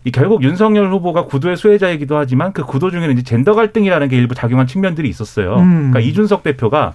이 0.07 0.13
결국 0.13 0.45
윤석열 0.45 0.93
후보가 0.93 1.25
구도의 1.25 1.57
수혜자이기도 1.57 2.17
하지만 2.17 2.53
그 2.53 2.63
구도 2.63 2.93
중에는 2.93 3.13
이제 3.13 3.23
젠더 3.25 3.55
갈등이라는 3.55 4.09
게 4.09 4.17
일부 4.17 4.37
작용한 4.37 4.69
측면들이 4.69 5.09
있었어요. 5.09 5.57
음. 5.57 5.91
그러니까 5.91 5.99
이준석 5.99 6.45
대표가 6.45 6.93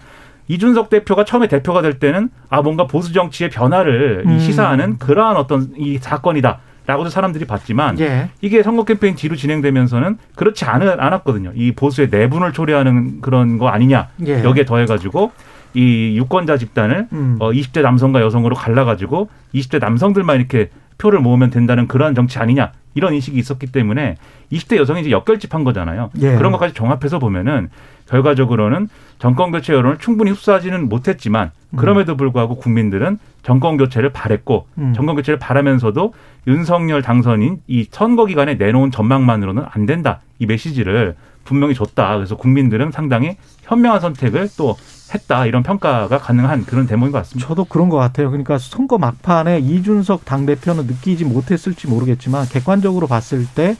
이준석 0.47 0.89
대표가 0.89 1.25
처음에 1.25 1.49
대표가 1.49 1.81
될 1.81 1.99
때는 1.99 2.29
아 2.49 2.61
뭔가 2.61 2.87
보수 2.87 3.11
정치의 3.11 3.49
변화를 3.49 4.23
이 4.25 4.29
음. 4.29 4.39
시사하는 4.39 4.97
그러한 4.97 5.35
어떤 5.35 5.73
이 5.75 5.97
사건이다 5.97 6.59
라고도 6.87 7.09
사람들이 7.09 7.43
봤지만 7.45 7.99
예. 7.99 8.29
이게 8.39 8.63
선거 8.63 8.85
캠페인 8.85 9.15
뒤로 9.15 9.35
진행되면서는 9.35 10.17
그렇지 10.35 10.63
않, 10.63 10.81
않았거든요. 10.81 11.51
이 11.53 11.73
보수의 11.73 12.07
내분을 12.11 12.53
초래하는 12.53 13.19
그런 13.19 13.57
거 13.57 13.67
아니냐. 13.67 14.07
예. 14.25 14.41
여기에 14.41 14.63
더해가지고 14.63 15.33
이 15.73 16.15
유권자 16.15 16.55
집단을 16.55 17.09
음. 17.11 17.35
어, 17.39 17.51
20대 17.51 17.81
남성과 17.81 18.21
여성으로 18.21 18.55
갈라가지고 18.55 19.27
20대 19.53 19.79
남성들만 19.79 20.37
이렇게 20.37 20.69
표를 20.97 21.19
모으면 21.19 21.49
된다는 21.49 21.87
그러한 21.87 22.15
정치 22.15 22.39
아니냐 22.39 22.71
이런 22.93 23.13
인식이 23.13 23.37
있었기 23.37 23.67
때문에 23.67 24.17
20대 24.51 24.77
여성이 24.77 25.01
이제 25.01 25.11
역결집한 25.11 25.63
거잖아요. 25.63 26.09
예. 26.21 26.35
그런 26.35 26.51
것까지 26.51 26.73
종합해서 26.73 27.19
보면은 27.19 27.69
결과적으로는 28.07 28.89
정권 29.19 29.51
교체 29.51 29.73
여론을 29.73 29.97
충분히 29.97 30.31
흡수하지는 30.31 30.89
못했지만 30.89 31.51
그럼에도 31.77 32.17
불구하고 32.17 32.55
국민들은 32.55 33.19
정권 33.43 33.77
교체를 33.77 34.11
바랬고 34.11 34.67
음. 34.77 34.93
정권 34.93 35.15
교체를 35.15 35.39
바라면서도 35.39 36.13
윤석열 36.47 37.01
당선인 37.01 37.61
이 37.67 37.87
선거 37.89 38.25
기간에 38.25 38.55
내놓은 38.55 38.91
전망만으로는 38.91 39.63
안 39.71 39.85
된다 39.85 40.19
이 40.39 40.45
메시지를 40.45 41.15
분명히 41.43 41.73
줬다. 41.73 42.15
그래서 42.15 42.35
국민들은 42.35 42.91
상당히 42.91 43.37
현명한 43.63 43.99
선택을 43.99 44.49
또 44.57 44.75
했다 45.13 45.45
이런 45.45 45.63
평가가 45.63 46.17
가능한 46.17 46.65
그런 46.65 46.87
대목인 46.87 47.11
것 47.11 47.19
같습니다. 47.19 47.47
저도 47.47 47.65
그런 47.65 47.89
것 47.89 47.97
같아요. 47.97 48.29
그러니까 48.29 48.57
선거 48.57 48.97
막판에 48.97 49.59
이준석 49.59 50.25
당 50.25 50.45
대표는 50.45 50.85
느끼지 50.87 51.25
못했을지 51.25 51.87
모르겠지만 51.87 52.45
객관적으로 52.47 53.07
봤을 53.07 53.45
때 53.53 53.75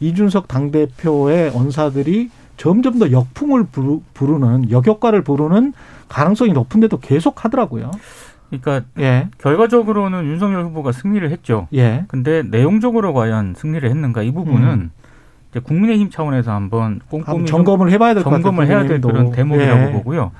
이준석 0.00 0.48
당 0.48 0.70
대표의 0.70 1.50
언사들이 1.54 2.30
점점 2.56 2.98
더 2.98 3.10
역풍을 3.10 3.64
부르- 3.70 4.00
부르는 4.14 4.70
역효과를 4.70 5.22
부르는 5.22 5.72
가능성이 6.08 6.52
높은데도 6.52 6.98
계속 7.00 7.44
하더라고요. 7.44 7.90
그러니까 8.48 8.82
예, 8.98 9.28
결과적으로는 9.38 10.24
윤석열 10.26 10.64
후보가 10.64 10.92
승리를 10.92 11.28
했죠. 11.30 11.66
예, 11.74 12.04
근데 12.08 12.42
내용적으로 12.42 13.12
과연 13.12 13.54
승리를 13.56 13.88
했는가 13.88 14.22
이 14.22 14.30
부분은 14.30 14.68
음. 14.68 14.90
국민의힘 15.64 16.10
차원에서 16.10 16.52
한번 16.52 17.00
꼼꼼히 17.08 17.24
한번 17.26 17.46
좀 17.46 17.46
점검을 17.46 17.90
해봐야 17.90 18.14
될. 18.14 18.22
점검을 18.22 18.66
해야 18.68 18.84
될. 18.86 19.00
그런 19.00 19.32
대목이라고 19.32 19.88
예. 19.88 19.92
보고요. 19.92 20.30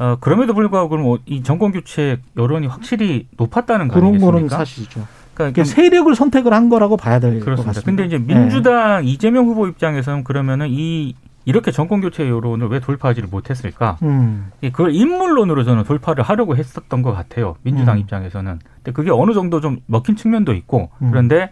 어, 0.00 0.16
그럼에도 0.18 0.54
불구하고 0.54 0.88
그럼 0.88 1.06
어, 1.10 1.18
이 1.26 1.42
정권 1.42 1.72
교체 1.72 2.18
여론이 2.38 2.66
확실히 2.66 3.28
높았다는 3.36 3.88
거 3.88 3.94
그런 3.94 4.14
아니겠습니까? 4.14 4.32
거는 4.32 4.48
사실이죠. 4.48 5.06
그러니까 5.34 5.52
그러니까 5.52 5.64
세력을 5.64 6.14
선택을 6.14 6.54
한 6.54 6.70
거라고 6.70 6.96
봐야 6.96 7.20
될 7.20 7.38
것. 7.40 7.54
같습니다. 7.56 7.82
근데 7.84 8.06
이제 8.06 8.16
예. 8.16 8.18
민주당 8.18 9.04
이재명 9.04 9.44
후보 9.44 9.68
입장에서는 9.68 10.24
그러면은 10.24 10.68
이 10.70 11.14
이렇게 11.44 11.70
정권 11.70 12.00
교체 12.00 12.26
여론을 12.28 12.68
왜 12.68 12.80
돌파하지를 12.80 13.28
못했을까? 13.30 13.98
음, 14.02 14.50
예, 14.62 14.70
그걸 14.70 14.94
인물론으로 14.94 15.64
저는 15.64 15.84
돌파를 15.84 16.24
하려고 16.24 16.56
했었던 16.56 17.02
것 17.02 17.12
같아요. 17.12 17.56
민주당 17.62 17.96
음. 17.96 18.00
입장에서는. 18.00 18.58
근데 18.76 18.92
그게 18.92 19.10
어느 19.10 19.34
정도 19.34 19.60
좀 19.60 19.78
먹힌 19.86 20.16
측면도 20.16 20.54
있고 20.54 20.90
음. 21.02 21.10
그런데 21.10 21.50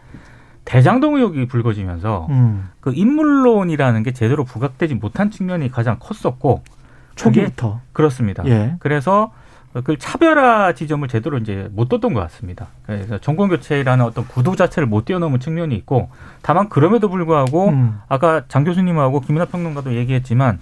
대장동 0.64 1.16
의혹이 1.16 1.48
불거지면서 1.48 2.28
음. 2.30 2.68
그 2.80 2.92
인물론이라는 2.94 4.02
게 4.04 4.12
제대로 4.12 4.44
부각되지 4.44 4.94
못한 4.94 5.30
측면이 5.30 5.70
가장 5.70 5.98
컸었고 5.98 6.62
초기부터. 7.18 7.80
그렇습니다. 7.92 8.44
예. 8.46 8.76
그래서 8.78 9.32
그 9.84 9.98
차별화 9.98 10.72
지점을 10.72 11.06
제대로 11.08 11.38
이제 11.38 11.68
못 11.72 11.88
뒀던 11.88 12.14
것 12.14 12.20
같습니다. 12.20 12.68
그래서 12.86 13.18
정권 13.18 13.48
교체라는 13.48 14.04
어떤 14.04 14.26
구도 14.26 14.56
자체를 14.56 14.86
못 14.86 15.04
뛰어넘은 15.04 15.40
측면이 15.40 15.74
있고 15.76 16.10
다만 16.42 16.68
그럼에도 16.68 17.08
불구하고 17.08 17.68
음. 17.68 18.00
아까 18.08 18.44
장 18.48 18.64
교수님하고 18.64 19.20
김민하 19.20 19.44
평론가도 19.44 19.94
얘기했지만 19.94 20.58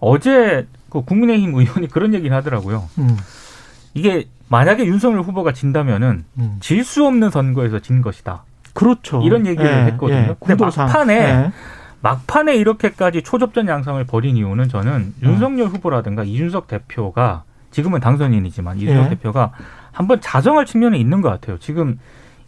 어제 0.00 0.66
그 0.90 1.02
국민의힘 1.02 1.54
의원이 1.54 1.88
그런 1.88 2.14
얘기를 2.14 2.36
하더라고요. 2.36 2.88
음. 2.98 3.16
이게 3.94 4.28
만약에 4.48 4.84
윤석열 4.84 5.22
후보가 5.22 5.52
진다면은 5.52 6.24
음. 6.38 6.56
질수 6.60 7.06
없는 7.06 7.30
선거에서 7.30 7.78
진 7.78 8.02
것이다. 8.02 8.44
그렇죠. 8.74 9.22
이런 9.22 9.46
얘기를 9.46 9.86
했거든요. 9.86 10.36
근데 10.40 10.54
구도상. 10.54 10.86
막판에 10.86 11.14
예. 11.14 11.52
막판에 12.02 12.56
이렇게까지 12.56 13.22
초접전 13.22 13.68
양상을 13.68 14.02
벌인 14.04 14.36
이유는 14.36 14.68
저는 14.68 15.14
윤석열 15.22 15.68
후보라든가 15.68 16.24
이준석 16.24 16.66
대표가 16.66 17.44
지금은 17.70 18.00
당선인이지만 18.00 18.78
이준석 18.78 19.04
예. 19.06 19.08
대표가 19.10 19.52
한번 19.92 20.20
자정할 20.20 20.66
측면이 20.66 21.00
있는 21.00 21.20
것 21.20 21.30
같아요. 21.30 21.58
지금 21.58 21.98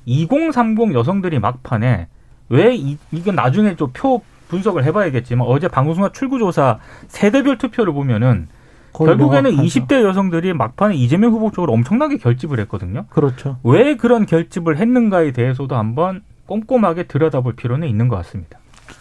2030 0.07 0.93
여성들이 0.93 1.39
막판에 1.39 2.09
왜 2.51 2.75
이, 2.75 2.99
이건 3.13 3.37
나중에 3.37 3.77
좀 3.77 3.91
표 3.95 4.23
분석을 4.49 4.85
해봐야겠지만 4.85 5.47
어제 5.47 5.69
방송사 5.69 6.13
출구조사 6.13 6.79
세대별 7.09 7.59
투표를 7.59 7.93
보면은 7.93 8.49
결국에는 8.93 9.51
명확하죠. 9.51 9.81
20대 9.81 10.03
여성들이 10.05 10.53
막판에 10.53 10.95
이재명 10.95 11.33
후보 11.33 11.51
쪽으로 11.51 11.73
엄청나게 11.73 12.19
결집을 12.19 12.61
했거든요. 12.61 13.07
그렇죠. 13.11 13.57
왜 13.65 13.97
그런 13.97 14.27
결집을 14.27 14.77
했는가에 14.77 15.33
대해서도 15.33 15.75
한번 15.75 16.23
꼼꼼하게 16.47 17.05
들여다볼 17.05 17.57
필요는 17.57 17.89
있는 17.89 18.09
것 18.09 18.17
같습니다. 18.17 18.59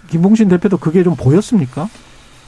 김봉신 0.08 0.50
대표도 0.50 0.78
그게 0.78 1.04
좀 1.04 1.16
보였습니까? 1.16 1.90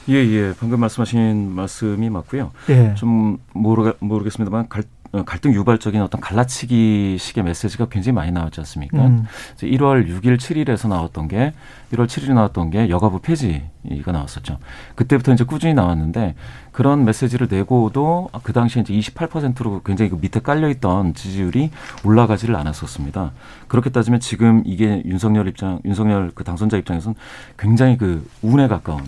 예, 0.09 0.15
예. 0.15 0.53
방금 0.59 0.79
말씀하신 0.79 1.51
말씀이 1.51 2.09
맞고요. 2.09 2.51
예. 2.69 2.93
좀 2.95 3.39
모르, 3.53 3.93
모르겠습니다만 4.00 4.69
갈, 4.69 4.83
어, 4.83 4.85
갈등 5.24 5.53
유발적인 5.53 6.01
어떤 6.01 6.19
갈라치기 6.19 7.17
식의 7.19 7.43
메시지가 7.43 7.88
굉장히 7.89 8.15
많이 8.15 8.31
나왔지 8.31 8.60
않습니까? 8.62 9.05
음. 9.05 9.25
이제 9.53 9.67
1월 9.67 10.07
6일, 10.07 10.38
7일에서 10.38 10.89
나왔던 10.89 11.27
게 11.27 11.53
1월 11.93 12.07
7일에 12.07 12.34
나왔던 12.34 12.72
게 12.72 12.89
여가부 12.89 13.19
폐지가 13.19 14.12
나왔었죠. 14.12 14.57
그때부터 14.95 15.34
이제 15.34 15.43
꾸준히 15.43 15.74
나왔는데 15.74 16.36
그런 16.72 17.05
메시지를 17.05 17.48
내고도 17.50 18.29
그 18.43 18.51
당시에 18.51 18.81
이제 18.81 18.93
28%로 18.93 19.81
굉장히 19.84 20.10
그 20.12 20.17
밑에 20.19 20.39
깔려 20.39 20.69
있던 20.69 21.13
지지율이 21.13 21.72
올라가지를 22.03 22.55
않았었습니다. 22.55 23.31
그렇게 23.67 23.89
따지면 23.89 24.19
지금 24.19 24.62
이게 24.65 25.01
윤석열 25.05 25.48
입장, 25.48 25.79
윤석열 25.86 26.31
그 26.36 26.43
당선자 26.43 26.77
입장에서는 26.77 27.15
굉장히 27.57 27.98
그 27.98 28.27
운에 28.41 28.67
가까운 28.67 29.03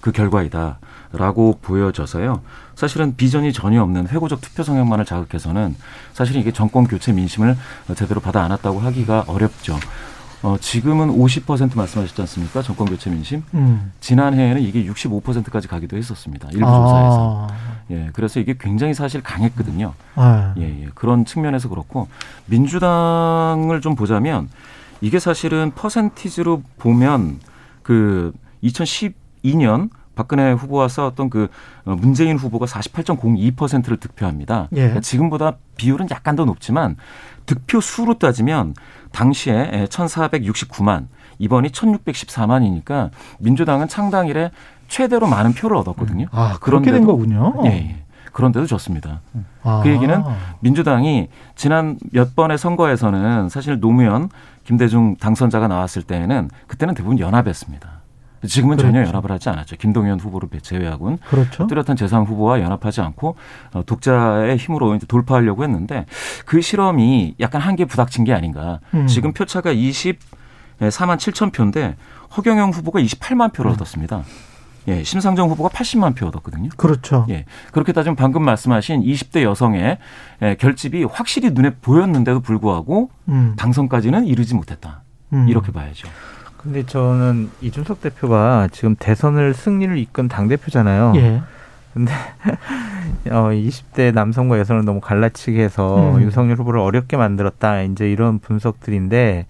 그 0.00 0.12
결과이다라고 0.12 1.58
보여져서요. 1.62 2.42
사실은 2.74 3.16
비전이 3.16 3.52
전혀 3.52 3.82
없는 3.82 4.08
회고적 4.08 4.40
투표 4.40 4.62
성향만을 4.62 5.04
자극해서는 5.04 5.74
사실 6.12 6.36
이게 6.36 6.52
정권 6.52 6.86
교체 6.86 7.12
민심을 7.12 7.56
제대로 7.96 8.20
받아 8.20 8.42
안았다고 8.42 8.80
하기가 8.80 9.24
어렵죠. 9.26 9.78
어, 10.42 10.56
지금은 10.60 11.08
50% 11.08 11.76
말씀하셨지 11.76 12.20
않습니까? 12.22 12.62
정권 12.62 12.86
교체 12.86 13.10
민심. 13.10 13.42
음. 13.54 13.92
지난해에는 14.00 14.62
이게 14.62 14.84
65%까지 14.84 15.66
가기도 15.66 15.96
했었습니다. 15.96 16.48
일부 16.52 16.66
조사에서. 16.66 17.48
아. 17.50 17.56
예, 17.90 18.10
그래서 18.12 18.38
이게 18.38 18.54
굉장히 18.58 18.94
사실 18.94 19.22
강했거든요. 19.22 19.94
아. 20.14 20.54
예, 20.58 20.62
예. 20.62 20.88
그런 20.94 21.24
측면에서 21.24 21.68
그렇고 21.68 22.08
민주당을 22.46 23.80
좀 23.80 23.94
보자면 23.94 24.48
이게 25.00 25.18
사실은 25.18 25.72
퍼센티지로 25.74 26.62
보면 26.78 27.40
그 27.82 28.32
2012년 29.46 29.90
박근혜 30.14 30.52
후보와 30.52 30.88
싸웠던 30.88 31.30
그 31.30 31.48
어, 31.84 31.94
문재인 31.94 32.36
후보가 32.38 32.66
48.02%를 32.66 33.98
득표합니다. 33.98 34.68
예. 34.72 34.76
그러니까 34.76 35.00
지금보다 35.00 35.52
비율은 35.76 36.08
약간 36.10 36.36
더 36.36 36.44
높지만 36.44 36.96
득표 37.44 37.80
수로 37.80 38.14
따지면 38.18 38.74
당시에 39.12 39.86
1,469만 39.88 41.06
이번이 41.38 41.68
1,614만이니까 41.68 43.10
민주당은 43.38 43.88
창당 43.88 44.26
이래 44.28 44.50
최대로 44.88 45.26
많은 45.26 45.52
표를 45.52 45.76
얻었거든요. 45.76 46.26
아, 46.32 46.56
그렇게 46.60 46.92
된 46.92 47.04
거군요. 47.04 47.54
예, 47.64 47.68
예. 47.68 48.02
그런데도 48.32 48.66
졌습니다. 48.66 49.20
아. 49.62 49.80
그 49.82 49.90
얘기는 49.90 50.22
민주당이 50.60 51.28
지난 51.54 51.98
몇 52.12 52.36
번의 52.36 52.58
선거에서는 52.58 53.48
사실 53.48 53.80
노무현, 53.80 54.28
김대중 54.64 55.16
당선자가 55.16 55.68
나왔을 55.68 56.02
때에는 56.02 56.50
그때는 56.66 56.94
대부분 56.94 57.18
연합했습니다. 57.18 57.95
지금은 58.44 58.78
전혀 58.78 58.92
그렇죠. 58.92 59.08
연합을 59.08 59.30
하지 59.30 59.48
않았죠. 59.48 59.76
김동연 59.76 60.20
후보를 60.20 60.48
제외하고는 60.60 61.18
그렇죠. 61.28 61.66
뚜렷한 61.66 61.96
재상 61.96 62.24
후보와 62.24 62.60
연합하지 62.60 63.00
않고 63.00 63.36
어, 63.72 63.82
독자의 63.84 64.56
힘으로 64.56 64.94
이제 64.94 65.06
돌파하려고 65.06 65.62
했는데 65.64 66.06
그 66.44 66.60
실험이 66.60 67.34
약간 67.40 67.60
한계 67.60 67.84
부닥친 67.84 68.24
게 68.24 68.32
아닌가. 68.32 68.80
음. 68.94 69.06
지금 69.06 69.32
표차가 69.32 69.72
24만 69.72 70.18
7천 70.80 71.52
표인데 71.52 71.96
허경영 72.36 72.70
후보가 72.70 73.00
28만 73.00 73.52
표를 73.52 73.70
음. 73.70 73.74
얻었습니다. 73.74 74.22
예, 74.88 75.02
심상정 75.02 75.50
후보가 75.50 75.68
80만 75.70 76.14
표 76.14 76.26
얻었거든요. 76.26 76.68
그렇죠. 76.76 77.26
예. 77.28 77.44
그렇게 77.72 77.92
따지면 77.92 78.14
방금 78.14 78.44
말씀하신 78.44 79.02
20대 79.02 79.42
여성의 79.42 79.98
예, 80.42 80.54
결집이 80.56 81.04
확실히 81.04 81.50
눈에 81.50 81.70
보였는데도 81.70 82.40
불구하고 82.40 83.10
음. 83.28 83.54
당선까지는 83.56 84.26
이르지 84.26 84.54
못했다. 84.54 85.02
음. 85.32 85.48
이렇게 85.48 85.72
봐야죠. 85.72 86.08
근데 86.66 86.84
저는 86.84 87.50
이준석 87.60 88.00
대표가 88.00 88.68
지금 88.72 88.96
대선을 88.98 89.54
승리를 89.54 89.96
이끈 89.98 90.26
당 90.26 90.48
대표잖아요. 90.48 91.12
예. 91.14 91.40
근데 91.94 92.12
어 93.30 93.50
20대 93.50 94.12
남성과 94.12 94.58
여성을 94.58 94.84
너무 94.84 95.00
갈라치게 95.00 95.62
해서 95.62 96.16
음. 96.16 96.22
윤석열 96.22 96.56
후보를 96.56 96.80
어렵게 96.80 97.16
만들었다. 97.16 97.82
이제 97.82 98.10
이런 98.10 98.40
분석들인데 98.40 99.46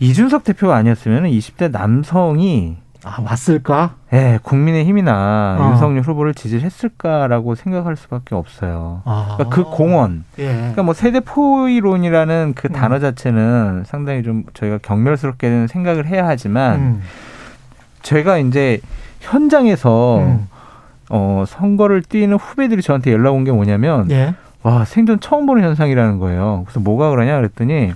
이준석 0.00 0.44
대표가 0.44 0.74
아니었으면 0.76 1.24
20대 1.24 1.70
남성이 1.70 2.78
아, 3.04 3.20
왔을까? 3.22 3.94
예, 4.12 4.38
국민의힘이나 4.42 5.58
어. 5.60 5.70
윤석열 5.70 6.02
후보를 6.02 6.32
지지했을까라고 6.34 7.54
생각할 7.54 7.96
수밖에 7.96 8.34
없어요. 8.34 9.02
아. 9.04 9.34
그러니까 9.36 9.54
그 9.54 9.64
공헌, 9.64 10.24
예. 10.38 10.46
그러니까 10.54 10.82
뭐 10.82 10.94
세대 10.94 11.20
포이론이라는 11.20 12.54
그 12.56 12.68
음. 12.68 12.72
단어 12.72 12.98
자체는 12.98 13.84
상당히 13.86 14.22
좀 14.22 14.44
저희가 14.54 14.78
경멸스럽게는 14.82 15.66
생각을 15.66 16.06
해야 16.06 16.26
하지만 16.26 16.80
음. 16.80 17.02
제가 18.02 18.38
이제 18.38 18.80
현장에서 19.20 20.18
음. 20.20 20.48
어, 21.10 21.44
선거를 21.46 22.02
뛰는 22.02 22.36
후배들이 22.36 22.80
저한테 22.82 23.12
연락 23.12 23.34
온 23.34 23.44
게 23.44 23.52
뭐냐면 23.52 24.10
예. 24.10 24.34
와 24.62 24.84
생전 24.86 25.20
처음 25.20 25.44
보는 25.44 25.62
현상이라는 25.62 26.18
거예요. 26.18 26.62
그래서 26.64 26.80
뭐가 26.80 27.10
그러냐 27.10 27.36
그랬더니 27.36 27.92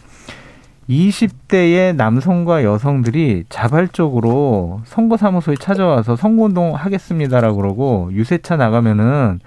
20대의 0.88 1.94
남성과 1.96 2.64
여성들이 2.64 3.44
자발적으로 3.48 4.80
선거사무소에 4.84 5.56
찾아와서 5.60 6.16
선거운동 6.16 6.74
하겠습니다라고 6.74 7.56
그러고 7.56 8.08
유세차 8.12 8.56
나가면은 8.56 9.40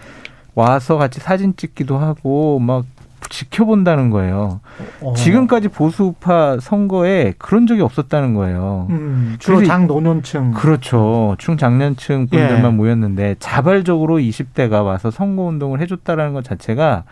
와서 0.53 0.97
같이 0.97 1.19
사진 1.19 1.55
찍기도 1.55 1.97
하고 1.97 2.59
막 2.59 2.85
지켜본다는 3.29 4.09
거예요. 4.09 4.59
어. 4.99 5.13
지금까지 5.13 5.69
보수파 5.69 6.57
선거에 6.59 7.33
그런 7.37 7.65
적이 7.65 7.81
없었다는 7.81 8.33
거예요. 8.33 8.87
음, 8.89 9.37
주로 9.39 9.63
장노년층. 9.63 10.51
그렇죠. 10.51 11.35
중장년층 11.39 12.27
분들만 12.27 12.73
예. 12.73 12.75
모였는데 12.75 13.35
자발적으로 13.39 14.17
20대가 14.17 14.83
와서 14.83 15.09
선거운동을 15.11 15.79
해줬다라는 15.79 16.33
것 16.33 16.43
자체가 16.43 17.03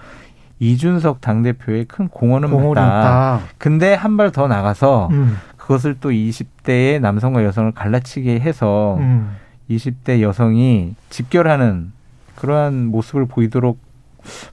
이준석 0.59 1.21
당대표의 1.21 1.85
큰 1.85 2.07
공헌은 2.09 2.49
공헌이 2.51 2.75
맞다. 2.75 2.99
있다. 2.99 3.39
근데 3.57 3.93
한 3.93 4.17
발 4.17 4.31
더 4.31 4.47
나가서 4.47 5.07
음. 5.11 5.37
그것을 5.57 5.95
또 6.01 6.09
20대의 6.09 6.99
남성과 6.99 7.43
여성을 7.43 7.71
갈라치게 7.71 8.39
해서 8.39 8.97
음. 8.99 9.35
20대 9.69 10.21
여성이 10.21 10.95
집결하는 11.09 11.91
그러한 12.35 12.87
모습을 12.87 13.25
보이도록 13.27 13.79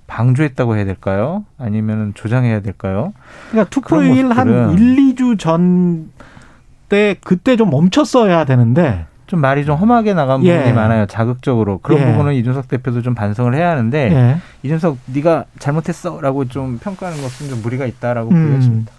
방조했다고 0.06 0.76
해야 0.76 0.84
될까요? 0.84 1.44
아니면 1.58 2.12
조장해야 2.14 2.60
될까요? 2.60 3.12
그러니까 3.50 3.68
투표일 3.70 4.30
한 4.32 4.48
모습들은- 4.48 4.78
1, 4.78 5.14
2주 5.14 5.38
전 5.38 6.10
때 6.88 7.16
그때 7.24 7.56
좀 7.56 7.70
멈췄어야 7.70 8.44
되는데 8.44 9.06
좀 9.26 9.40
말이 9.40 9.64
좀 9.64 9.76
험하게 9.76 10.14
나간 10.14 10.44
예. 10.44 10.56
부분이 10.56 10.74
많아요. 10.74 11.06
자극적으로 11.06 11.78
그런 11.78 12.00
예. 12.00 12.06
부분은 12.06 12.34
이준석 12.34 12.68
대표도 12.68 13.02
좀 13.02 13.14
반성을 13.14 13.54
해야 13.54 13.70
하는데 13.70 13.98
예. 14.12 14.36
이준석 14.62 14.98
네가 15.06 15.44
잘못했어라고 15.58 16.46
좀 16.46 16.78
평가하는 16.78 17.20
것은 17.20 17.48
좀 17.48 17.62
무리가 17.62 17.86
있다라고 17.86 18.30
음. 18.30 18.48
보여집니다. 18.50 18.92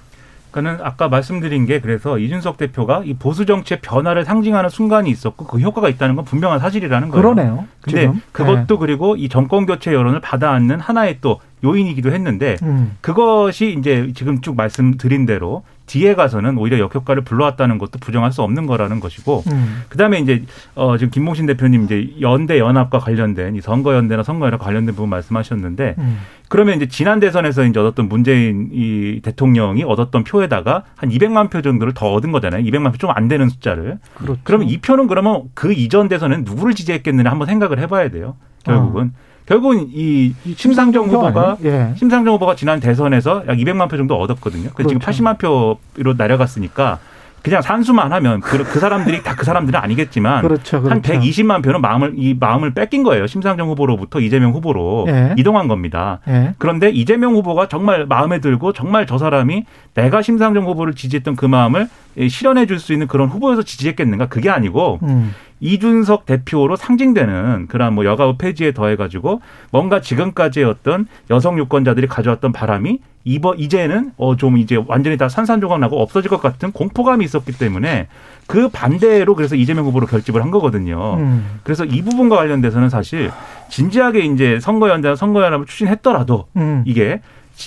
그는 0.52 0.78
아까 0.82 1.08
말씀드린 1.08 1.66
게 1.66 1.80
그래서 1.80 2.18
이준석 2.18 2.58
대표가 2.58 3.04
이 3.06 3.14
보수 3.14 3.46
정치의 3.46 3.80
변화를 3.82 4.26
상징하는 4.26 4.70
순간이 4.70 5.10
있었고 5.10 5.46
그 5.46 5.60
효과가 5.60 5.88
있다는 5.88 6.16
건 6.16 6.26
분명한 6.26 6.60
사실이라는 6.60 7.10
거예요. 7.10 7.22
그러네요. 7.22 7.66
근데 7.82 8.02
지금. 8.02 8.22
그것도 8.32 8.80
그리고 8.80 9.16
이 9.16 9.30
정권 9.30 9.66
교체 9.66 9.94
여론을 9.94 10.20
받아안는 10.20 10.80
하나의 10.80 11.20
또 11.22 11.40
요인이기도 11.64 12.12
했는데 12.12 12.58
예. 12.62 12.66
음. 12.66 12.98
그것이 13.02 13.76
이제 13.78 14.12
지금 14.16 14.42
쭉 14.42 14.56
말씀드린 14.56 15.26
대로 15.26 15.64
뒤에 15.88 16.14
가서는 16.16 16.58
오히려 16.58 16.78
역효과를 16.80 17.24
불러왔다는 17.24 17.78
것도 17.80 17.98
부정할 18.00 18.32
수 18.32 18.44
없는 18.44 18.68
거라는 18.68 19.00
것이고 19.00 19.44
음. 19.52 19.84
그다음에 19.90 20.20
이제 20.20 20.44
어 20.76 20.98
지금 20.98 21.10
김봉신 21.12 21.46
대표님 21.48 21.86
이제 21.86 22.14
연대 22.22 22.60
연합과 22.60 23.00
관련된 23.00 23.56
이 23.56 23.62
선거 23.62 23.96
연대나 23.96 24.22
선거 24.24 24.46
연합 24.46 24.60
관련된 24.62 24.94
부분 24.96 25.10
말씀하셨는데 25.10 25.96
음. 25.98 26.20
그러면 26.50 26.76
이제 26.78 26.88
지난 26.88 27.20
대선에서 27.20 27.66
이제 27.66 27.80
얻었던 27.80 28.08
문재인 28.08 28.70
이 28.72 29.20
대통령이 29.24 29.84
얻었던 29.84 30.24
표에다가 30.24 30.84
한 30.96 31.10
200만 31.10 31.50
표 31.50 31.62
정도를 31.62 31.94
더 31.94 32.12
얻은 32.14 32.32
거잖아요. 32.32 32.64
200만 32.64 32.92
표 32.92 32.98
좀 32.98 33.10
안 33.14 33.28
되는 33.28 33.50
숫자를. 33.50 33.98
그렇죠. 34.16 34.40
그러면 34.44 34.70
이 34.70 34.78
표는 34.78 35.08
그러면 35.08 35.44
그 35.54 35.74
이전 35.74 36.08
대선에는 36.08 36.44
누구를 36.46 36.74
지지했겠느냐 36.74 37.30
한번 37.30 37.48
생각을 37.48 37.80
해봐야 37.80 38.10
돼요. 38.10 38.36
결국은 38.64 39.12
결국은 39.48 39.88
이 39.94 40.34
심상정 40.56 41.08
표 41.08 41.14
후보가? 41.18 41.58
예. 41.64 41.94
심상정 41.96 42.34
후보가 42.36 42.56
지난 42.56 42.80
대선에서 42.80 43.44
약 43.48 43.58
200만 43.58 43.90
표 43.90 43.96
정도 43.98 44.16
얻었거든요. 44.20 44.70
그 44.74 44.84
지금 44.84 45.00
그렇죠. 45.00 45.24
80만 45.24 45.38
표로 45.40 46.14
내려갔으니까 46.18 47.00
그냥 47.44 47.62
산수만 47.62 48.12
하면 48.12 48.42
그, 48.42 48.58
그 48.66 48.80
사람들이 48.80 49.24
다 49.24 49.36
그 49.38 49.46
사람들은 49.46 49.80
아니겠지만 49.80 50.42
그렇죠, 50.42 50.78
한 50.78 51.02
그렇죠. 51.02 51.14
120만 51.14 51.64
표는 51.64 51.80
마음을 51.80 52.14
이 52.18 52.36
마음을 52.38 52.74
뺏긴 52.74 53.04
거예요. 53.04 53.26
심상정 53.28 53.70
후보로부터 53.70 54.20
이재명 54.20 54.52
후보로 54.52 55.06
예. 55.08 55.34
이동한 55.38 55.70
겁니다. 55.70 56.20
예. 56.28 56.56
그런데 56.58 56.90
이재명 56.90 57.34
후보가 57.36 57.70
정말 57.70 58.06
마음에 58.06 58.42
들고 58.42 58.74
정말 58.74 59.06
저 59.06 59.18
사람이 59.18 59.64
내가 59.94 60.22
심상정 60.22 60.66
후보를 60.66 60.94
지지했던 60.94 61.38
그 61.38 61.46
마음을 61.46 61.88
실현해 62.28 62.66
줄 62.66 62.80
수 62.80 62.92
있는 62.92 63.08
그런 63.08 63.30
후보에서 63.30 63.62
지지했겠는가? 63.62 64.26
그게 64.26 64.50
아니고 64.50 65.00
음. 65.04 65.34
이준석 65.60 66.26
대표로 66.26 66.76
상징되는 66.76 67.68
그런 67.68 67.94
뭐 67.94 68.06
여가부 68.06 68.38
폐지에 68.38 68.74
더해가지고 68.74 69.42
뭔가 69.72 70.02
지금까지의 70.02 70.66
어떤 70.66 71.08
여성 71.30 71.58
유권자들이 71.58 72.08
가져왔던 72.08 72.52
바람이 72.52 73.00
이번 73.24 73.60
이제는 73.60 74.12
어 74.18 74.36
좀 74.36 74.58
이제 74.58 74.82
완전히 74.88 75.18
다 75.18 75.28
산산조각 75.28 75.80
나고 75.80 76.02
없어질 76.02 76.30
것 76.30 76.42
같은 76.42 76.72
공포감이 76.72 77.26
있었기 77.26 77.58
때문에 77.58 78.08
그 78.46 78.70
반대로 78.70 79.36
그래서 79.36 79.56
이재명 79.56 79.86
후보로 79.86 80.08
결집을 80.08 80.42
한 80.42 80.52
거거든요. 80.52 81.16
음. 81.16 81.60
그래서 81.64 81.84
이 81.84 82.02
부분과 82.04 82.38
관련돼서는 82.38 82.90
사실 82.90 83.32
진지하게 83.70 84.22
이제 84.22 84.60
선거연대 84.62 85.16
선거 85.16 85.44
연합을 85.44 85.66
추진했더라도 85.66 86.46
음. 86.56 86.84
이게 86.86 87.20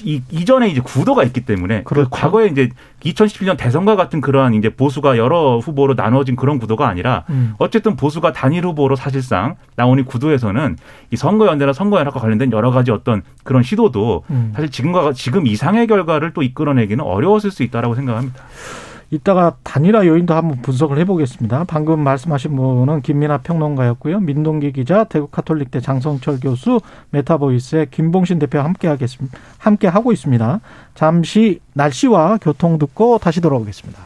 이, 0.05 0.23
이전에 0.31 0.69
이제 0.69 0.81
구도가 0.81 1.25
있기 1.25 1.41
때문에 1.41 1.83
그 1.83 1.95
그렇죠. 1.95 2.11
과거에 2.11 2.47
이제 2.47 2.69
2017년 3.05 3.57
대선과 3.57 3.97
같은 3.97 4.21
그러한 4.21 4.55
이제 4.55 4.69
보수가 4.69 5.19
여러 5.19 5.59
후보로 5.59 5.95
나눠진 5.95 6.37
그런 6.37 6.59
구도가 6.59 6.89
아니라 6.89 7.25
음. 7.31 7.55
어쨌든 7.59 7.97
보수가 7.97 8.33
단일 8.33 8.65
후보로 8.65 8.95
사실상 8.95 9.57
이 9.77 10.03
구도에서는 10.03 10.77
이 11.11 11.17
선거연대나 11.17 11.73
선거연합과 11.73 12.21
관련된 12.21 12.53
여러 12.53 12.71
가지 12.71 12.91
어떤 12.93 13.23
그런 13.43 13.63
시도도 13.63 14.25
음. 14.31 14.53
사실 14.55 14.71
지금과 14.71 15.13
지금 15.13 15.47
이상의 15.47 15.87
결과를 15.87 16.33
또 16.33 16.43
이끌어내기는 16.43 17.05
어려웠을 17.05 17.51
수 17.51 17.63
있다라고 17.63 17.95
생각합니다. 17.97 18.45
이따가 19.11 19.57
단일화 19.65 20.07
요인도 20.07 20.35
한번 20.35 20.63
분석을 20.63 20.99
해보겠습니다. 20.99 21.65
방금 21.65 22.01
말씀하신 22.01 22.55
분은 22.55 23.03
김민아 23.03 23.39
평론가였고요. 23.39 24.21
민동기 24.21 24.73
기자, 24.73 25.05
대구 25.05 25.27
가톨릭대 25.27 25.81
장성철 25.81 26.39
교수, 26.41 26.81
메타보이스의 27.11 27.91
김봉신 27.91 28.39
대표 28.39 28.61
함께 28.61 28.87
하겠습니다. 28.87 29.37
함께 29.59 29.89
하고 29.89 30.13
있습니다. 30.13 30.61
잠시 30.95 31.61
날씨와 31.75 32.39
교통 32.41 32.79
듣고 32.79 33.19
다시 33.19 33.41
돌아오겠습니다. 33.41 34.01